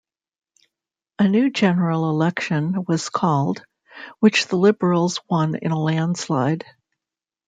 A 1.19 1.27
new 1.27 1.51
general 1.51 2.09
election 2.09 2.85
was 2.87 3.09
called, 3.09 3.63
which 4.17 4.47
the 4.47 4.55
Liberals 4.55 5.19
won 5.29 5.53
in 5.53 5.69
a 5.71 5.77
landslide. 5.79 6.65